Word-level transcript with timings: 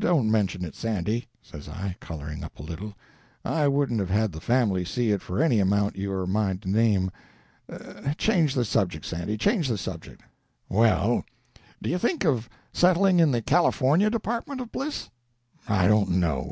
"Don't 0.00 0.32
mention 0.32 0.64
it, 0.64 0.74
Sandy," 0.74 1.28
says 1.40 1.68
I, 1.68 1.94
coloring 2.00 2.42
up 2.42 2.58
a 2.58 2.62
little; 2.64 2.96
"I 3.44 3.68
wouldn't 3.68 4.00
have 4.00 4.10
had 4.10 4.32
the 4.32 4.40
family 4.40 4.84
see 4.84 5.12
it 5.12 5.22
for 5.22 5.40
any 5.40 5.60
amount 5.60 5.94
you 5.96 6.10
are 6.10 6.24
a 6.24 6.26
mind 6.26 6.62
to 6.62 6.68
name. 6.70 7.12
Change 8.18 8.54
the 8.54 8.64
subject, 8.64 9.04
Sandy, 9.06 9.38
change 9.38 9.68
the 9.68 9.78
subject." 9.78 10.22
"Well, 10.68 11.24
do 11.80 11.88
you 11.88 11.98
think 11.98 12.24
of 12.24 12.48
settling 12.72 13.20
in 13.20 13.30
the 13.30 13.42
California 13.42 14.10
department 14.10 14.60
of 14.60 14.72
bliss?" 14.72 15.08
"I 15.68 15.86
don't 15.86 16.10
know. 16.10 16.42